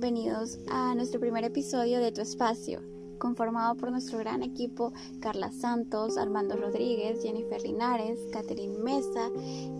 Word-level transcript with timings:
bienvenidos 0.00 0.60
a 0.70 0.94
nuestro 0.94 1.18
primer 1.18 1.42
episodio 1.42 1.98
de 1.98 2.12
Tu 2.12 2.20
Espacio, 2.20 2.80
conformado 3.18 3.74
por 3.74 3.90
nuestro 3.90 4.20
gran 4.20 4.44
equipo 4.44 4.92
Carla 5.18 5.50
Santos, 5.50 6.16
Armando 6.16 6.54
Rodríguez, 6.54 7.20
Jennifer 7.20 7.60
Linares, 7.60 8.20
Catherine 8.32 8.78
Mesa 8.78 9.28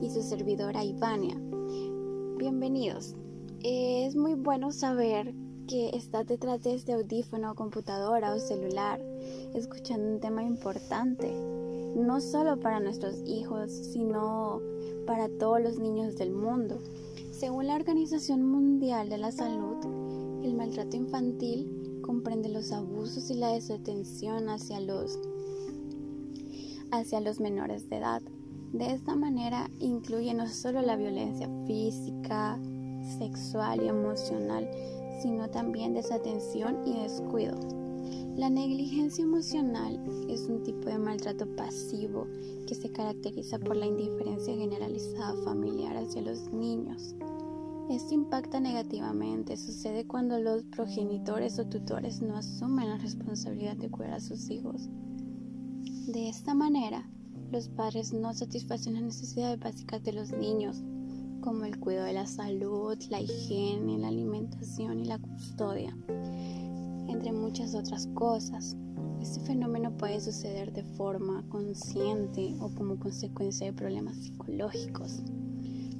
y 0.02 0.10
su 0.10 0.20
servidora 0.22 0.82
Ivania. 0.82 1.36
Bienvenidos. 2.36 3.14
Es 3.62 4.16
muy 4.16 4.34
bueno 4.34 4.72
saber 4.72 5.32
que 5.68 5.90
estás 5.90 6.26
detrás 6.26 6.64
de 6.64 6.74
este 6.74 6.94
audífono, 6.94 7.54
computadora 7.54 8.34
o 8.34 8.40
celular, 8.40 9.00
escuchando 9.54 10.14
un 10.14 10.18
tema 10.18 10.42
importante, 10.42 11.32
no 11.94 12.20
solo 12.20 12.58
para 12.58 12.80
nuestros 12.80 13.22
hijos, 13.24 13.70
sino 13.70 14.60
para 15.06 15.28
todos 15.28 15.60
los 15.60 15.78
niños 15.78 16.16
del 16.16 16.32
mundo. 16.32 16.80
Según 17.30 17.68
la 17.68 17.76
Organización 17.76 18.44
Mundial 18.44 19.08
de 19.10 19.18
la 19.18 19.30
Salud, 19.30 19.97
el 20.42 20.54
maltrato 20.54 20.96
infantil 20.96 22.00
comprende 22.02 22.48
los 22.48 22.72
abusos 22.72 23.30
y 23.30 23.34
la 23.34 23.52
desatención 23.52 24.48
hacia 24.48 24.80
los, 24.80 25.18
hacia 26.90 27.20
los 27.20 27.40
menores 27.40 27.88
de 27.88 27.96
edad. 27.96 28.22
De 28.72 28.92
esta 28.92 29.16
manera 29.16 29.70
incluye 29.80 30.32
no 30.34 30.46
solo 30.46 30.82
la 30.82 30.96
violencia 30.96 31.48
física, 31.66 32.58
sexual 33.18 33.82
y 33.82 33.88
emocional, 33.88 34.68
sino 35.22 35.48
también 35.50 35.94
desatención 35.94 36.86
y 36.86 37.00
descuido. 37.00 37.58
La 38.36 38.50
negligencia 38.50 39.24
emocional 39.24 40.00
es 40.28 40.42
un 40.42 40.62
tipo 40.62 40.88
de 40.88 40.98
maltrato 40.98 41.46
pasivo 41.56 42.26
que 42.66 42.74
se 42.74 42.92
caracteriza 42.92 43.58
por 43.58 43.76
la 43.76 43.86
indiferencia 43.86 44.54
generalizada 44.54 45.34
familiar 45.42 45.96
hacia 45.96 46.22
los 46.22 46.52
niños. 46.52 47.16
Esto 47.90 48.12
impacta 48.12 48.60
negativamente, 48.60 49.56
sucede 49.56 50.06
cuando 50.06 50.38
los 50.38 50.62
progenitores 50.64 51.58
o 51.58 51.66
tutores 51.66 52.20
no 52.20 52.36
asumen 52.36 52.90
la 52.90 52.98
responsabilidad 52.98 53.78
de 53.78 53.88
cuidar 53.88 54.12
a 54.12 54.20
sus 54.20 54.50
hijos. 54.50 54.90
De 56.06 56.28
esta 56.28 56.52
manera, 56.52 57.08
los 57.50 57.70
padres 57.70 58.12
no 58.12 58.34
satisfacen 58.34 58.92
las 58.92 59.04
necesidades 59.04 59.58
básicas 59.58 60.02
de 60.02 60.12
los 60.12 60.32
niños, 60.32 60.82
como 61.40 61.64
el 61.64 61.80
cuidado 61.80 62.04
de 62.04 62.12
la 62.12 62.26
salud, 62.26 62.98
la 63.08 63.22
higiene, 63.22 63.96
la 63.96 64.08
alimentación 64.08 65.00
y 65.00 65.06
la 65.06 65.18
custodia, 65.18 65.96
entre 67.08 67.32
muchas 67.32 67.74
otras 67.74 68.06
cosas. 68.08 68.76
Este 69.22 69.40
fenómeno 69.40 69.96
puede 69.96 70.20
suceder 70.20 70.74
de 70.74 70.84
forma 70.84 71.42
consciente 71.48 72.54
o 72.60 72.68
como 72.68 72.98
consecuencia 72.98 73.66
de 73.66 73.72
problemas 73.72 74.16
psicológicos 74.16 75.22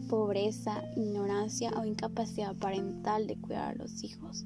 pobreza, 0.08 0.82
ignorancia 0.96 1.70
o 1.78 1.84
incapacidad 1.84 2.56
parental 2.56 3.26
de 3.26 3.40
cuidar 3.40 3.74
a 3.74 3.74
los 3.74 4.02
hijos. 4.02 4.44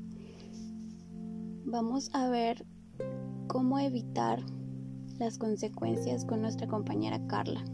Vamos 1.65 2.11
a 2.13 2.29
ver 2.29 2.67
cómo 3.47 3.79
evitar 3.79 4.43
las 5.19 5.39
consecuencias 5.39 6.25
con 6.25 6.43
nuestra 6.43 6.67
compañera 6.67 7.25
Carla. 7.29 7.65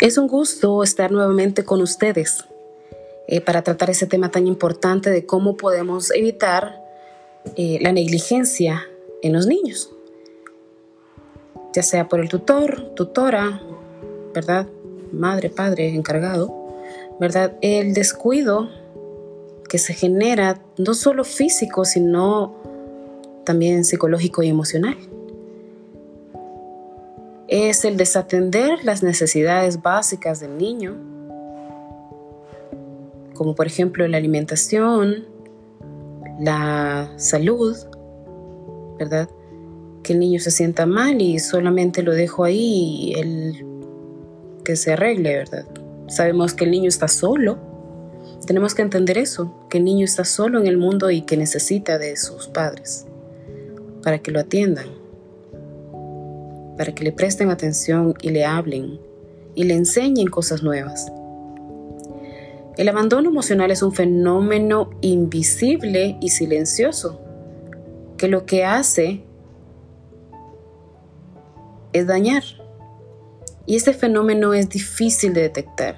Es 0.00 0.18
un 0.18 0.26
gusto 0.26 0.82
estar 0.82 1.12
nuevamente 1.12 1.64
con 1.64 1.80
ustedes. 1.80 2.44
Eh, 3.32 3.40
para 3.40 3.62
tratar 3.62 3.88
ese 3.88 4.06
tema 4.06 4.30
tan 4.30 4.46
importante 4.46 5.08
de 5.08 5.24
cómo 5.24 5.56
podemos 5.56 6.10
evitar 6.10 6.84
eh, 7.56 7.78
la 7.80 7.90
negligencia 7.90 8.82
en 9.22 9.32
los 9.32 9.46
niños, 9.46 9.90
ya 11.72 11.82
sea 11.82 12.10
por 12.10 12.20
el 12.20 12.28
tutor, 12.28 12.90
tutora, 12.94 13.62
¿verdad? 14.34 14.68
Madre, 15.12 15.48
padre, 15.48 15.94
encargado, 15.94 16.54
¿verdad? 17.18 17.56
El 17.62 17.94
descuido 17.94 18.68
que 19.66 19.78
se 19.78 19.94
genera 19.94 20.60
no 20.76 20.92
solo 20.92 21.24
físico, 21.24 21.86
sino 21.86 22.54
también 23.44 23.86
psicológico 23.86 24.42
y 24.42 24.50
emocional. 24.50 24.98
Es 27.48 27.86
el 27.86 27.96
desatender 27.96 28.84
las 28.84 29.02
necesidades 29.02 29.80
básicas 29.80 30.38
del 30.38 30.58
niño, 30.58 31.11
como 33.34 33.54
por 33.54 33.66
ejemplo 33.66 34.06
la 34.08 34.16
alimentación, 34.16 35.26
la 36.40 37.12
salud, 37.16 37.76
¿verdad? 38.98 39.28
Que 40.02 40.14
el 40.14 40.18
niño 40.18 40.40
se 40.40 40.50
sienta 40.50 40.86
mal 40.86 41.20
y 41.20 41.38
solamente 41.38 42.02
lo 42.02 42.12
dejo 42.12 42.44
ahí 42.44 43.12
él 43.16 43.66
que 44.64 44.76
se 44.76 44.92
arregle, 44.92 45.36
¿verdad? 45.36 45.66
Sabemos 46.08 46.54
que 46.54 46.64
el 46.64 46.70
niño 46.70 46.88
está 46.88 47.08
solo. 47.08 47.58
Tenemos 48.46 48.74
que 48.74 48.82
entender 48.82 49.18
eso, 49.18 49.54
que 49.70 49.78
el 49.78 49.84
niño 49.84 50.04
está 50.04 50.24
solo 50.24 50.60
en 50.60 50.66
el 50.66 50.76
mundo 50.76 51.10
y 51.10 51.22
que 51.22 51.36
necesita 51.36 51.98
de 51.98 52.16
sus 52.16 52.48
padres 52.48 53.06
para 54.02 54.18
que 54.18 54.32
lo 54.32 54.40
atiendan, 54.40 54.86
para 56.76 56.92
que 56.94 57.04
le 57.04 57.12
presten 57.12 57.50
atención 57.50 58.14
y 58.20 58.30
le 58.30 58.44
hablen 58.44 58.98
y 59.54 59.64
le 59.64 59.74
enseñen 59.74 60.28
cosas 60.28 60.62
nuevas. 60.62 61.12
El 62.76 62.88
abandono 62.88 63.28
emocional 63.28 63.70
es 63.70 63.82
un 63.82 63.92
fenómeno 63.92 64.90
invisible 65.02 66.16
y 66.20 66.30
silencioso, 66.30 67.20
que 68.16 68.28
lo 68.28 68.46
que 68.46 68.64
hace 68.64 69.24
es 71.92 72.06
dañar. 72.06 72.42
Y 73.66 73.76
este 73.76 73.92
fenómeno 73.92 74.54
es 74.54 74.70
difícil 74.70 75.34
de 75.34 75.42
detectar. 75.42 75.96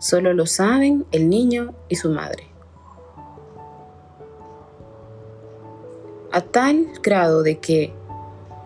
Solo 0.00 0.32
lo 0.34 0.46
saben 0.46 1.06
el 1.12 1.28
niño 1.28 1.74
y 1.88 1.96
su 1.96 2.10
madre. 2.10 2.44
A 6.32 6.40
tal 6.40 6.88
grado 7.02 7.42
de 7.42 7.58
que 7.58 7.92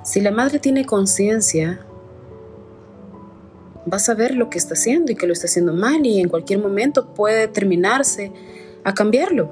si 0.04 0.20
la 0.20 0.30
madre 0.30 0.58
tiene 0.58 0.86
conciencia 0.86 1.84
vas 3.86 4.08
a 4.08 4.14
ver 4.14 4.34
lo 4.34 4.50
que 4.50 4.58
está 4.58 4.74
haciendo 4.74 5.12
y 5.12 5.14
que 5.14 5.26
lo 5.26 5.32
está 5.32 5.46
haciendo 5.46 5.72
mal 5.72 6.04
y 6.06 6.20
en 6.20 6.28
cualquier 6.28 6.58
momento 6.58 7.14
puede 7.14 7.40
determinarse 7.40 8.32
a 8.84 8.94
cambiarlo. 8.94 9.50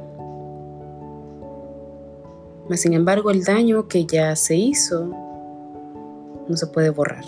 Mas 2.69 2.81
sin 2.81 2.95
embargo 2.95 3.31
el 3.31 3.45
daño 3.45 3.89
que 3.89 4.07
ya 4.07 4.35
se 4.37 4.57
hizo 4.57 5.11
no 6.49 6.57
se 6.57 6.67
puede 6.67 6.91
borrar. 6.91 7.25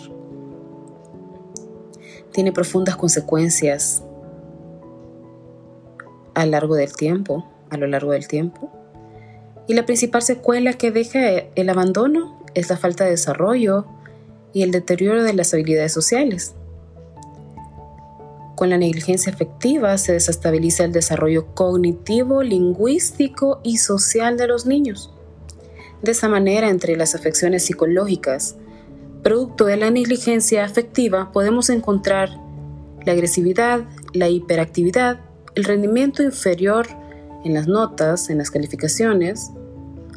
Tiene 2.32 2.52
profundas 2.52 2.96
consecuencias 2.96 4.02
a 6.34 6.44
lo 6.44 6.50
largo 6.52 6.74
del 6.74 6.92
tiempo. 6.92 8.70
Y 9.66 9.74
la 9.74 9.86
principal 9.86 10.22
secuela 10.22 10.74
que 10.74 10.90
deja 10.90 11.20
el 11.54 11.70
abandono 11.70 12.42
es 12.54 12.68
la 12.68 12.76
falta 12.76 13.04
de 13.04 13.10
desarrollo 13.10 13.86
y 14.52 14.62
el 14.62 14.70
deterioro 14.72 15.22
de 15.22 15.32
las 15.32 15.54
habilidades 15.54 15.92
sociales. 15.92 16.54
Con 18.54 18.70
la 18.70 18.78
negligencia 18.78 19.32
afectiva 19.32 19.98
se 19.98 20.12
desestabiliza 20.12 20.84
el 20.84 20.92
desarrollo 20.92 21.46
cognitivo, 21.54 22.42
lingüístico 22.42 23.60
y 23.64 23.78
social 23.78 24.36
de 24.36 24.46
los 24.46 24.64
niños. 24.64 25.12
De 26.02 26.12
esa 26.12 26.28
manera, 26.28 26.68
entre 26.68 26.96
las 26.96 27.14
afecciones 27.14 27.64
psicológicas, 27.64 28.56
producto 29.22 29.64
de 29.64 29.76
la 29.76 29.90
negligencia 29.90 30.64
afectiva, 30.64 31.32
podemos 31.32 31.70
encontrar 31.70 32.38
la 33.04 33.12
agresividad, 33.12 33.84
la 34.12 34.28
hiperactividad, 34.28 35.20
el 35.54 35.64
rendimiento 35.64 36.22
inferior 36.22 36.86
en 37.44 37.54
las 37.54 37.66
notas, 37.66 38.30
en 38.30 38.38
las 38.38 38.50
calificaciones, 38.50 39.50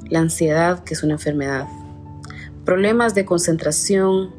la 0.09 0.19
ansiedad, 0.19 0.83
que 0.83 0.93
es 0.93 1.03
una 1.03 1.13
enfermedad, 1.13 1.67
problemas 2.65 3.15
de 3.15 3.25
concentración, 3.25 4.31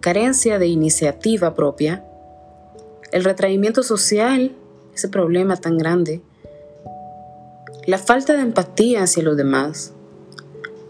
carencia 0.00 0.58
de 0.58 0.66
iniciativa 0.66 1.54
propia, 1.54 2.04
el 3.12 3.24
retraimiento 3.24 3.82
social, 3.82 4.52
ese 4.94 5.08
problema 5.08 5.56
tan 5.56 5.78
grande, 5.78 6.22
la 7.86 7.98
falta 7.98 8.34
de 8.34 8.42
empatía 8.42 9.02
hacia 9.02 9.22
los 9.22 9.36
demás, 9.36 9.92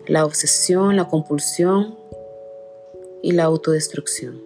la 0.06 0.24
obsesión, 0.24 0.96
la 0.96 1.08
compulsión 1.08 1.96
y 3.22 3.32
la 3.32 3.44
autodestrucción. 3.44 4.42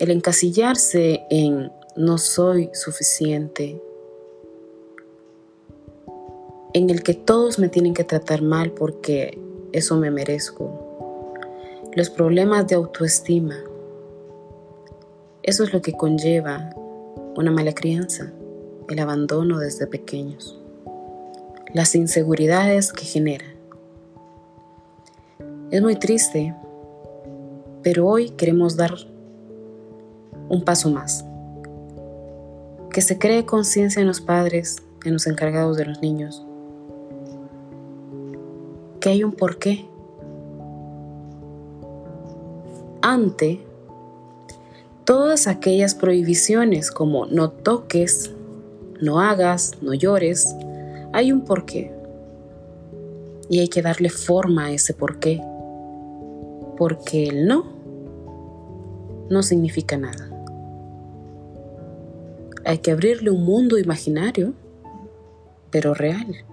El 0.00 0.10
encasillarse 0.10 1.24
en 1.30 1.70
no 1.94 2.18
soy 2.18 2.70
suficiente, 2.72 3.80
en 6.72 6.88
el 6.88 7.02
que 7.02 7.14
todos 7.14 7.58
me 7.58 7.68
tienen 7.68 7.94
que 7.94 8.04
tratar 8.04 8.42
mal 8.42 8.72
porque 8.72 9.38
eso 9.72 9.96
me 9.96 10.10
merezco, 10.10 10.79
los 11.94 12.08
problemas 12.08 12.68
de 12.68 12.76
autoestima. 12.76 13.56
Eso 15.42 15.64
es 15.64 15.72
lo 15.72 15.82
que 15.82 15.92
conlleva 15.92 16.70
una 17.34 17.50
mala 17.50 17.74
crianza, 17.74 18.32
el 18.88 18.98
abandono 18.98 19.58
desde 19.58 19.86
pequeños. 19.86 20.56
las 21.72 21.94
inseguridades 21.94 22.92
que 22.92 23.04
genera. 23.04 23.44
Es 25.70 25.80
muy 25.80 25.94
triste, 25.94 26.52
pero 27.82 28.08
hoy 28.08 28.30
queremos 28.30 28.76
dar 28.76 28.92
un 30.48 30.64
paso 30.64 30.90
más. 30.90 31.24
Que 32.92 33.02
se 33.02 33.18
cree 33.18 33.46
conciencia 33.46 34.00
en 34.00 34.08
los 34.08 34.20
padres, 34.20 34.82
en 35.04 35.12
los 35.12 35.28
encargados 35.28 35.76
de 35.76 35.84
los 35.84 36.02
niños. 36.02 36.44
Que 38.98 39.10
hay 39.10 39.22
un 39.22 39.30
porqué. 39.30 39.89
Todas 45.04 45.46
aquellas 45.46 45.94
prohibiciones 45.94 46.90
como 46.90 47.26
no 47.26 47.50
toques, 47.50 48.30
no 49.00 49.20
hagas, 49.20 49.78
no 49.82 49.92
llores, 49.92 50.54
hay 51.12 51.32
un 51.32 51.44
porqué. 51.44 51.92
Y 53.48 53.58
hay 53.58 53.68
que 53.68 53.82
darle 53.82 54.10
forma 54.10 54.66
a 54.66 54.72
ese 54.72 54.94
porqué. 54.94 55.42
Porque 56.76 57.24
el 57.24 57.46
no 57.46 57.64
no 59.28 59.42
significa 59.42 59.96
nada. 59.96 60.28
Hay 62.64 62.78
que 62.78 62.90
abrirle 62.90 63.30
un 63.30 63.44
mundo 63.44 63.78
imaginario, 63.78 64.52
pero 65.70 65.94
real. 65.94 66.44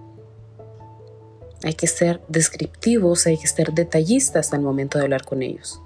Hay 1.64 1.74
que 1.74 1.86
ser 1.86 2.20
descriptivos, 2.28 3.26
hay 3.26 3.36
que 3.36 3.46
ser 3.46 3.72
detallistas 3.72 4.52
al 4.52 4.60
momento 4.60 4.98
de 4.98 5.04
hablar 5.04 5.24
con 5.24 5.42
ellos. 5.42 5.80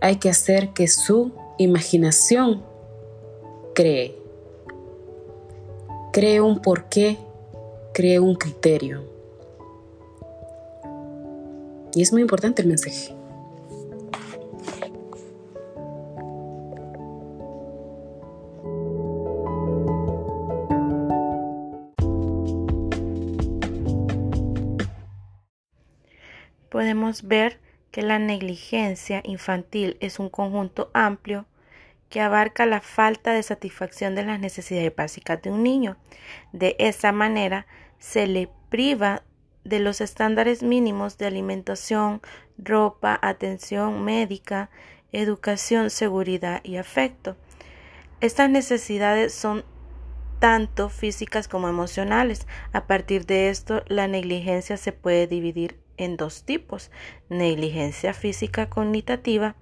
Hay 0.00 0.16
que 0.16 0.28
hacer 0.28 0.70
que 0.70 0.88
su 0.88 1.32
imaginación 1.58 2.62
cree. 3.74 4.16
Cree 6.12 6.40
un 6.40 6.60
porqué, 6.60 7.18
cree 7.92 8.20
un 8.20 8.34
criterio. 8.34 9.04
Y 11.94 12.02
es 12.02 12.12
muy 12.12 12.22
importante 12.22 12.62
el 12.62 12.68
mensaje. 12.68 13.16
podemos 26.76 27.22
ver 27.22 27.58
que 27.96 28.02
la 28.02 28.18
negligencia 28.18 29.22
infantil 29.24 29.96
es 30.00 30.18
un 30.18 30.28
conjunto 30.28 30.90
amplio 30.92 31.46
que 32.10 32.20
abarca 32.20 32.66
la 32.66 32.82
falta 32.82 33.32
de 33.32 33.42
satisfacción 33.42 34.14
de 34.14 34.22
las 34.22 34.38
necesidades 34.38 34.94
básicas 34.94 35.40
de 35.40 35.50
un 35.50 35.62
niño. 35.62 35.96
De 36.52 36.76
esa 36.78 37.12
manera 37.12 37.66
se 37.98 38.26
le 38.26 38.50
priva 38.68 39.22
de 39.64 39.80
los 39.80 40.02
estándares 40.02 40.62
mínimos 40.62 41.16
de 41.16 41.24
alimentación, 41.24 42.20
ropa, 42.58 43.18
atención 43.22 44.04
médica, 44.04 44.68
educación, 45.12 45.88
seguridad 45.88 46.60
y 46.64 46.76
afecto. 46.76 47.34
Estas 48.20 48.50
necesidades 48.50 49.32
son 49.32 49.64
tanto 50.38 50.90
físicas 50.90 51.48
como 51.48 51.66
emocionales. 51.66 52.46
A 52.74 52.86
partir 52.86 53.24
de 53.24 53.48
esto, 53.48 53.84
la 53.86 54.06
negligencia 54.06 54.76
se 54.76 54.92
puede 54.92 55.26
dividir 55.26 55.85
en 55.96 56.16
dos 56.16 56.42
tipos, 56.42 56.90
negligencia 57.28 58.14
física 58.14 58.68
cognitiva, 58.68 59.56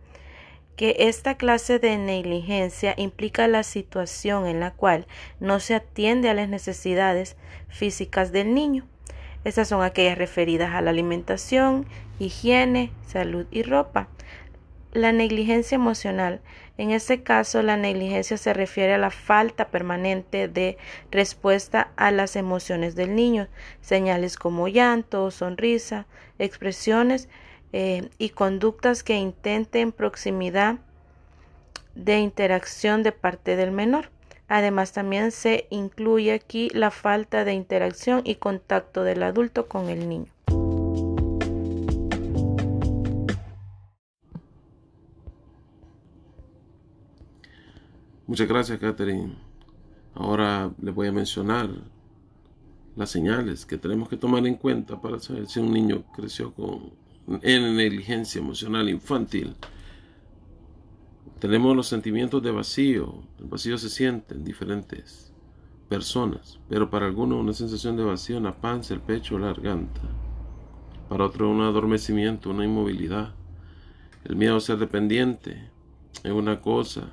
que 0.76 0.96
esta 1.00 1.36
clase 1.36 1.78
de 1.78 1.96
negligencia 1.98 2.94
implica 2.96 3.46
la 3.48 3.62
situación 3.62 4.46
en 4.46 4.60
la 4.60 4.72
cual 4.72 5.06
no 5.40 5.60
se 5.60 5.74
atiende 5.74 6.28
a 6.28 6.34
las 6.34 6.48
necesidades 6.48 7.36
físicas 7.68 8.32
del 8.32 8.54
niño. 8.54 8.86
Estas 9.44 9.68
son 9.68 9.82
aquellas 9.82 10.18
referidas 10.18 10.74
a 10.74 10.80
la 10.80 10.90
alimentación, 10.90 11.86
higiene, 12.18 12.90
salud 13.06 13.46
y 13.50 13.62
ropa. 13.62 14.08
La 14.94 15.10
negligencia 15.10 15.74
emocional. 15.74 16.40
En 16.78 16.92
este 16.92 17.24
caso, 17.24 17.62
la 17.62 17.76
negligencia 17.76 18.36
se 18.36 18.54
refiere 18.54 18.94
a 18.94 18.98
la 18.98 19.10
falta 19.10 19.66
permanente 19.66 20.46
de 20.46 20.78
respuesta 21.10 21.90
a 21.96 22.12
las 22.12 22.36
emociones 22.36 22.94
del 22.94 23.16
niño, 23.16 23.48
señales 23.80 24.36
como 24.36 24.68
llanto, 24.68 25.32
sonrisa, 25.32 26.06
expresiones 26.38 27.28
eh, 27.72 28.08
y 28.18 28.30
conductas 28.30 29.02
que 29.02 29.16
intenten 29.16 29.90
proximidad 29.90 30.76
de 31.96 32.20
interacción 32.20 33.02
de 33.02 33.10
parte 33.10 33.56
del 33.56 33.72
menor. 33.72 34.10
Además, 34.46 34.92
también 34.92 35.32
se 35.32 35.66
incluye 35.70 36.32
aquí 36.32 36.70
la 36.72 36.92
falta 36.92 37.44
de 37.44 37.52
interacción 37.52 38.20
y 38.22 38.36
contacto 38.36 39.02
del 39.02 39.24
adulto 39.24 39.66
con 39.66 39.88
el 39.88 40.08
niño. 40.08 40.33
Muchas 48.34 48.48
gracias, 48.48 48.80
Catherine. 48.80 49.32
Ahora 50.12 50.68
les 50.82 50.92
voy 50.92 51.06
a 51.06 51.12
mencionar 51.12 51.70
las 52.96 53.08
señales 53.08 53.64
que 53.64 53.78
tenemos 53.78 54.08
que 54.08 54.16
tomar 54.16 54.44
en 54.44 54.56
cuenta 54.56 55.00
para 55.00 55.20
saber 55.20 55.46
si 55.46 55.60
un 55.60 55.72
niño 55.72 56.02
creció 56.12 56.52
con 56.52 56.94
en 57.42 57.76
negligencia 57.76 58.40
emocional 58.40 58.88
infantil. 58.88 59.54
Tenemos 61.38 61.76
los 61.76 61.86
sentimientos 61.86 62.42
de 62.42 62.50
vacío. 62.50 63.22
El 63.38 63.44
vacío 63.44 63.78
se 63.78 63.88
siente 63.88 64.34
en 64.34 64.42
diferentes 64.42 65.32
personas, 65.88 66.58
pero 66.68 66.90
para 66.90 67.06
algunos 67.06 67.38
una 67.38 67.52
sensación 67.52 67.96
de 67.96 68.02
vacío 68.02 68.38
en 68.38 68.42
la 68.42 68.60
panza, 68.60 68.94
el 68.94 69.00
pecho, 69.00 69.38
la 69.38 69.46
garganta. 69.52 70.00
Para 71.08 71.26
otros 71.26 71.48
un 71.48 71.60
adormecimiento, 71.60 72.50
una 72.50 72.64
inmovilidad. 72.64 73.32
El 74.24 74.34
miedo 74.34 74.56
a 74.56 74.60
ser 74.60 74.78
dependiente 74.78 75.70
es 76.24 76.32
una 76.32 76.60
cosa, 76.60 77.12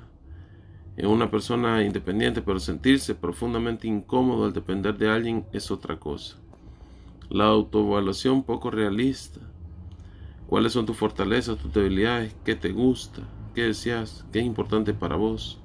una 0.98 1.30
persona 1.30 1.82
independiente, 1.82 2.42
pero 2.42 2.60
sentirse 2.60 3.14
profundamente 3.14 3.88
incómodo 3.88 4.44
al 4.44 4.52
depender 4.52 4.96
de 4.98 5.08
alguien 5.08 5.46
es 5.52 5.70
otra 5.70 5.98
cosa. 5.98 6.36
La 7.30 7.46
autoevaluación 7.46 8.42
poco 8.42 8.70
realista. 8.70 9.40
¿Cuáles 10.46 10.72
son 10.72 10.84
tus 10.84 10.96
fortalezas, 10.96 11.56
tus 11.56 11.72
debilidades? 11.72 12.34
¿Qué 12.44 12.54
te 12.54 12.72
gusta? 12.72 13.22
¿Qué 13.54 13.62
deseas? 13.62 14.26
¿Qué 14.32 14.40
es 14.40 14.44
importante 14.44 14.92
para 14.92 15.16
vos? 15.16 15.58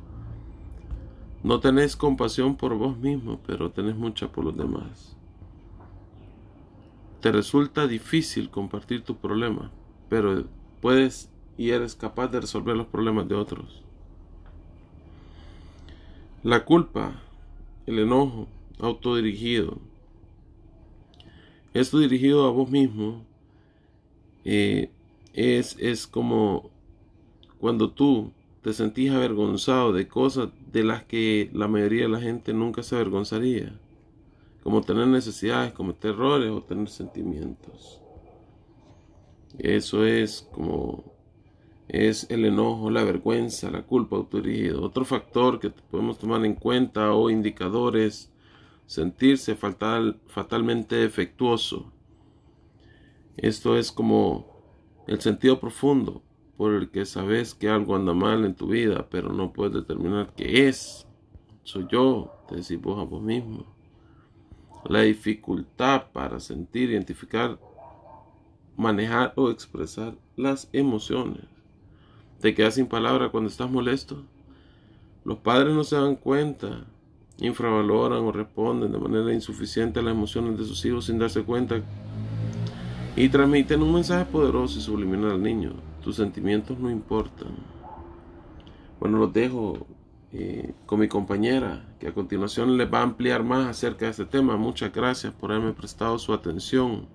No 1.44 1.60
tenés 1.60 1.96
compasión 1.96 2.56
por 2.56 2.76
vos 2.76 2.98
mismo, 2.98 3.40
pero 3.46 3.72
tenés 3.72 3.96
mucha 3.96 4.32
por 4.32 4.46
los 4.46 4.58
demás. 4.58 5.18
Te 7.22 7.32
resulta 7.32 7.86
difícil 7.88 8.50
compartir 8.50 9.04
tu 9.04 9.18
problema, 9.18 9.72
pero 10.08 10.46
puedes 10.82 11.30
y 11.58 11.72
eres 11.72 11.96
capaz 11.96 12.28
de 12.28 12.42
resolver 12.42 12.78
los 12.78 12.88
problemas 12.88 13.28
de 13.28 13.36
otros. 13.36 13.84
La 16.44 16.66
culpa, 16.66 17.20
el 17.88 17.98
enojo 17.98 18.48
autodirigido. 18.80 19.80
Esto 21.74 21.98
dirigido 21.98 22.46
a 22.46 22.52
vos 22.52 22.70
mismo 22.70 23.26
eh, 24.46 24.92
es, 25.34 25.76
es 25.80 26.06
como 26.06 26.70
cuando 27.60 27.90
tú 27.90 28.32
te 28.62 28.72
sentís 28.74 29.12
avergonzado 29.12 29.92
de 29.94 30.08
cosas 30.08 30.50
de 30.72 30.84
las 30.84 31.04
que 31.04 31.50
la 31.54 31.68
mayoría 31.68 32.04
de 32.04 32.10
la 32.10 32.22
gente 32.22 32.54
nunca 32.54 32.84
se 32.84 32.96
avergonzaría, 32.96 33.80
como 34.62 34.82
tener 34.82 35.08
necesidades, 35.08 35.74
cometer 35.74 36.12
errores 36.12 36.52
o 36.52 36.62
tener 36.62 36.88
sentimientos. 36.88 38.00
Eso 39.58 40.06
es 40.06 40.48
como 40.52 41.17
es 41.88 42.30
el 42.30 42.46
enojo, 42.46 42.90
la 42.90 43.04
vergüenza, 43.04 43.72
la 43.72 43.84
culpa 43.84 44.18
autodirigido. 44.18 44.84
Otro 44.84 45.06
factor 45.06 45.60
que 45.60 45.70
podemos 45.70 46.18
tomar 46.18 46.44
en 46.46 46.56
cuenta 46.56 47.14
o 47.14 47.30
indicadores, 47.30 48.32
sentirse 48.86 49.56
fatal, 49.56 50.20
fatalmente 50.28 50.96
defectuoso. 50.96 51.92
Esto 53.38 53.78
es 53.78 53.92
como 53.92 55.04
el 55.08 55.22
sentido 55.22 55.60
profundo 55.60 56.24
por 56.58 56.74
el 56.74 56.90
que 56.90 57.06
sabes 57.06 57.54
que 57.54 57.70
algo 57.70 57.96
anda 57.96 58.14
mal 58.14 58.44
en 58.44 58.56
tu 58.56 58.68
vida, 58.68 59.08
pero 59.10 59.32
no 59.32 59.54
puedes 59.54 59.74
determinar 59.74 60.34
qué 60.36 60.68
es. 60.68 61.08
Soy 61.64 61.88
yo, 61.90 62.34
te 62.50 62.56
decís 62.56 62.82
vos 62.82 63.00
a 63.00 63.04
vos 63.04 63.22
mismo. 63.22 63.66
La 64.86 65.02
dificultad 65.02 66.12
para 66.12 66.40
sentir, 66.40 66.90
identificar, 66.90 67.60
manejar 68.76 69.34
o 69.36 69.52
expresar 69.52 70.18
las 70.36 70.70
emociones 70.74 71.57
te 72.40 72.54
quedas 72.54 72.76
sin 72.76 72.88
palabra 72.88 73.30
cuando 73.30 73.50
estás 73.50 73.70
molesto. 73.70 74.24
Los 75.24 75.40
padres 75.40 75.74
no 75.74 75.84
se 75.84 75.96
dan 75.96 76.16
cuenta, 76.16 76.86
infravaloran 77.40 78.24
o 78.24 78.32
responden 78.32 78.92
de 78.92 78.98
manera 78.98 79.34
insuficiente 79.34 80.00
a 80.00 80.04
las 80.04 80.14
emociones 80.14 80.58
de 80.58 80.66
sus 80.66 80.84
hijos 80.86 81.06
sin 81.06 81.20
darse 81.20 81.44
cuenta 81.44 81.82
y 83.16 83.30
transmiten 83.30 83.82
un 83.82 83.94
mensaje 83.94 84.26
poderoso 84.26 84.80
y 84.80 84.82
subliminal 84.82 85.32
al 85.32 85.42
niño. 85.42 85.74
Tus 86.04 86.16
sentimientos 86.16 86.78
no 86.80 86.90
importan. 86.90 87.50
Bueno, 89.00 89.18
los 89.18 89.34
dejo 89.34 89.88
eh, 90.32 90.74
con 90.86 91.00
mi 91.00 91.08
compañera, 91.08 91.84
que 92.00 92.08
a 92.08 92.14
continuación 92.14 92.78
les 92.78 92.92
va 92.92 93.00
a 93.00 93.04
ampliar 93.04 93.44
más 93.44 93.68
acerca 93.68 94.06
de 94.06 94.12
este 94.12 94.26
tema. 94.26 94.56
Muchas 94.56 94.94
gracias 94.94 95.34
por 95.34 95.52
haberme 95.52 95.74
prestado 95.74 96.20
su 96.20 96.34
atención. 96.34 97.08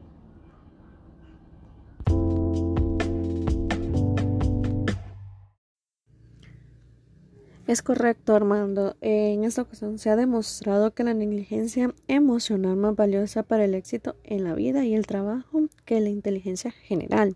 Es 7.73 7.81
correcto, 7.81 8.35
Armando. 8.35 8.97
En 9.01 9.45
esta 9.45 9.63
ocasión 9.63 9.99
se 9.99 10.11
ha 10.11 10.17
demostrado 10.17 10.93
que 10.93 11.05
la 11.05 11.15
negligencia 11.15 11.95
emocional 12.07 12.77
más 12.77 12.95
valiosa 12.95 13.45
para 13.45 13.65
el 13.65 13.75
éxito 13.75 14.15
en 14.25 14.45
la 14.45 14.55
vida 14.55 14.85
y 14.85 14.95
el 14.95 15.07
trabajo 15.07 15.71
que 15.87 15.99
la 16.01 16.11
inteligencia 16.11 16.71
general. 16.71 17.35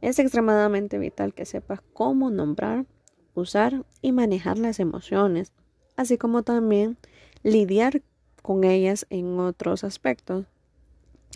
Es 0.00 0.18
extremadamente 0.18 0.98
vital 0.98 1.34
que 1.34 1.44
sepas 1.44 1.80
cómo 1.92 2.30
nombrar, 2.30 2.86
usar 3.34 3.84
y 4.00 4.12
manejar 4.12 4.56
las 4.56 4.80
emociones, 4.80 5.52
así 5.96 6.16
como 6.16 6.44
también 6.44 6.96
lidiar 7.42 8.00
con 8.40 8.64
ellas 8.64 9.04
en 9.10 9.38
otros 9.38 9.84
aspectos. 9.84 10.46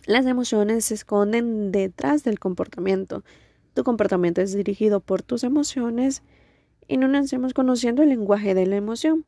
Las 0.07 0.25
emociones 0.25 0.87
se 0.87 0.95
esconden 0.95 1.71
detrás 1.71 2.25
del 2.25 2.39
comportamiento. 2.39 3.25
Tu 3.75 3.85
comportamiento 3.85 4.41
es 4.41 4.55
dirigido 4.55 5.01
por 5.01 5.21
tus 5.21 5.45
emociones 5.45 6.23
y 6.89 6.97
no 6.97 7.09
nacemos 7.09 7.55
conociendo 7.55 8.03
el 8.03 8.09
lenguaje 8.09 8.55
de 8.55 8.67
la 8.67 8.77
emoción. 8.77 9.25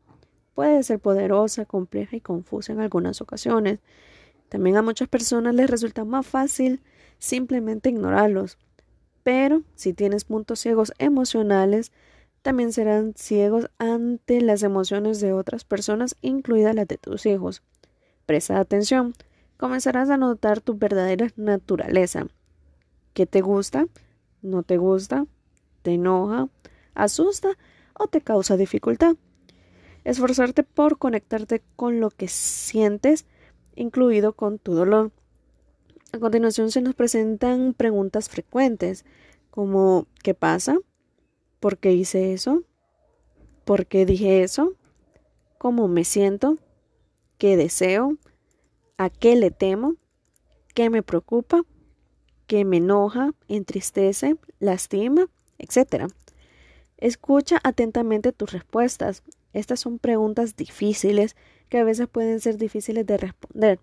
Puede 0.55 0.83
ser 0.83 0.99
poderosa, 0.99 1.65
compleja 1.65 2.17
y 2.17 2.21
confusa 2.21 2.73
en 2.73 2.81
algunas 2.81 3.21
ocasiones. 3.21 3.79
También 4.49 4.77
a 4.77 4.83
muchas 4.83 5.09
personas 5.09 5.55
les 5.55 5.71
resulta 5.71 6.05
más 6.05 6.27
fácil 6.27 6.81
simplemente 7.19 7.91
ignorarlos. 7.91 8.59
Pero 9.23 9.63
si 9.75 9.93
tienes 9.93 10.25
puntos 10.25 10.61
ciegos 10.61 10.93
emocionales, 10.99 11.93
también 12.43 12.73
serán 12.73 13.15
ciegos 13.15 13.71
ante 13.79 14.41
las 14.41 14.63
emociones 14.63 15.21
de 15.21 15.33
otras 15.33 15.65
personas, 15.65 16.17
incluidas 16.23 16.75
las 16.75 16.89
de 16.89 16.97
tus 16.97 17.27
hijos. 17.27 17.63
Presta 18.27 18.59
atención, 18.59 19.15
comenzarás 19.57 20.09
a 20.11 20.17
notar 20.17 20.61
tu 20.61 20.79
verdadera 20.79 21.29
naturaleza. 21.37 22.27
¿Qué 23.13 23.27
te 23.27 23.41
gusta? 23.41 23.87
¿No 24.43 24.63
te 24.63 24.77
gusta? 24.77 25.27
¿Te 25.83 25.95
enoja? 25.95 26.49
Asusta 26.99 27.57
o 27.95 28.09
te 28.09 28.21
causa 28.21 28.57
dificultad. 28.57 29.17
Esforzarte 30.05 30.63
por 30.63 30.99
conectarte 30.99 31.63
con 31.77 32.01
lo 32.01 32.11
que 32.11 32.29
sientes, 32.29 33.27
incluido 33.75 34.33
con 34.35 34.59
tu 34.59 34.75
dolor. 34.75 35.13
A 36.13 36.19
continuación 36.19 36.71
se 36.71 36.81
nos 36.81 36.95
presentan 36.95 37.75
preguntas 37.75 38.29
frecuentes 38.29 39.05
como 39.51 40.07
¿qué 40.23 40.35
pasa? 40.35 40.79
¿Por 41.61 41.79
qué 41.79 41.93
hice 41.93 42.33
eso? 42.33 42.63
¿Por 43.65 43.87
qué 43.87 44.07
dije 44.07 44.43
eso? 44.43 44.75
¿Cómo 45.59 45.89
me 45.89 46.05
siento? 46.05 46.59
¿Qué 47.37 47.57
deseo? 47.57 48.17
¿A 48.97 49.11
qué 49.11 49.37
le 49.37 49.51
temo? 49.51 49.97
¿Qué 50.75 50.91
me 50.91 51.03
preocupa? 51.03 51.63
¿Qué 52.47 52.65
me 52.65 52.79
enoja, 52.79 53.33
entristece, 53.49 54.37
lastima? 54.59 55.29
etcétera. 55.59 56.09
Escucha 56.99 57.61
atentamente 57.63 58.33
tus 58.33 58.53
respuestas. 58.53 59.23
Estas 59.53 59.81
son 59.81 59.99
preguntas 59.99 60.57
difíciles 60.57 61.37
que 61.69 61.79
a 61.79 61.85
veces 61.85 62.09
pueden 62.09 62.41
ser 62.41 62.59
difíciles 62.59 63.07
de 63.07 63.17
responder, 63.17 63.81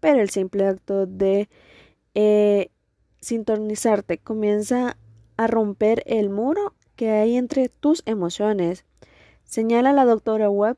pero 0.00 0.20
el 0.20 0.30
simple 0.30 0.66
acto 0.66 1.06
de 1.06 1.48
eh, 2.14 2.70
sintonizarte 3.20 4.18
comienza 4.18 4.96
a 5.36 5.46
romper 5.48 6.02
el 6.06 6.30
muro 6.30 6.74
que 6.94 7.10
hay 7.10 7.36
entre 7.36 7.68
tus 7.68 8.02
emociones. 8.06 8.84
Señala 9.44 9.92
la 9.92 10.04
doctora 10.04 10.48
Webb. 10.48 10.76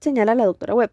Señala 0.00 0.34
la 0.34 0.46
doctora 0.46 0.74
Webb. 0.74 0.90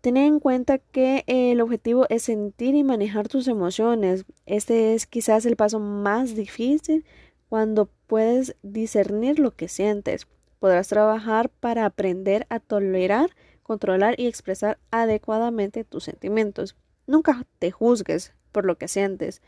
Ten 0.00 0.16
en 0.16 0.38
cuenta 0.38 0.78
que 0.78 1.24
el 1.26 1.60
objetivo 1.60 2.06
es 2.10 2.24
sentir 2.24 2.74
y 2.74 2.84
manejar 2.84 3.26
tus 3.26 3.48
emociones. 3.48 4.26
Este 4.46 4.94
es 4.94 5.06
quizás 5.06 5.46
el 5.46 5.56
paso 5.56 5.80
más 5.80 6.34
difícil 6.34 7.04
cuando 7.48 7.88
puedes 8.06 8.56
discernir 8.62 9.38
lo 9.38 9.52
que 9.52 9.68
sientes, 9.68 10.26
podrás 10.58 10.88
trabajar 10.88 11.50
para 11.50 11.84
aprender 11.84 12.46
a 12.48 12.60
tolerar, 12.60 13.30
controlar 13.62 14.18
y 14.18 14.26
expresar 14.26 14.78
adecuadamente 14.90 15.84
tus 15.84 16.04
sentimientos. 16.04 16.76
Nunca 17.06 17.44
te 17.58 17.70
juzgues 17.70 18.32
por 18.50 18.64
lo 18.64 18.76
que 18.78 18.88
sientes. 18.88 19.42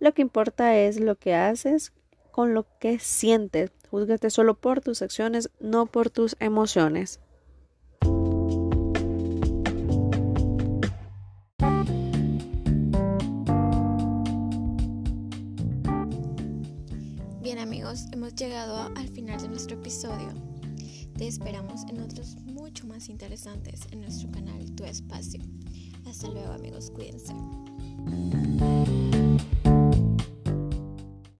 Lo 0.00 0.14
que 0.14 0.22
importa 0.22 0.76
es 0.78 0.98
lo 0.98 1.16
que 1.16 1.34
haces 1.34 1.92
con 2.30 2.54
lo 2.54 2.66
que 2.78 2.98
sientes. 2.98 3.70
Júzgate 3.90 4.30
solo 4.30 4.54
por 4.54 4.80
tus 4.80 5.02
acciones, 5.02 5.50
no 5.60 5.86
por 5.86 6.10
tus 6.10 6.36
emociones. 6.40 7.20
Hemos 18.12 18.34
llegado 18.34 18.90
al 18.96 19.08
final 19.08 19.40
de 19.40 19.48
nuestro 19.48 19.76
episodio. 19.76 20.28
Te 21.18 21.28
esperamos 21.28 21.82
en 21.90 22.00
otros 22.00 22.36
mucho 22.46 22.86
más 22.86 23.10
interesantes 23.10 23.80
en 23.90 24.00
nuestro 24.00 24.30
canal 24.30 24.64
Tu 24.74 24.84
Espacio. 24.84 25.42
Hasta 26.06 26.28
luego 26.28 26.52
amigos, 26.52 26.90
cuídense. 26.90 27.34